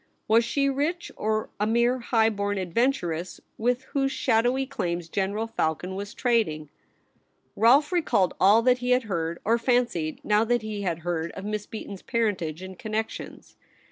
Was 0.27 0.43
she 0.43 0.67
rich, 0.67 1.11
or 1.15 1.51
a 1.59 1.67
mere 1.67 1.99
high 1.99 2.29
born 2.31 2.57
adventuress 2.57 3.39
with 3.59 3.83
whose 3.93 4.11
shadowy 4.11 4.65
claims 4.65 5.07
General 5.07 5.45
Falcon 5.45 5.93
was 5.93 6.15
trading} 6.15 6.69
Rolle 7.55 7.85
recalled 7.91 8.33
all 8.39 8.63
that 8.63 8.79
he 8.79 8.89
had 8.89 9.03
heard, 9.03 9.39
or 9.45 9.59
fancied 9.59 10.19
now 10.25 10.43
that 10.43 10.63
he 10.63 10.81
had 10.81 11.01
heard, 11.05 11.31
of 11.33 11.45
Miss 11.45 11.67
Beaton's 11.67 12.01
parentage 12.01 12.63
and 12.63 12.79
connections. 12.79 13.57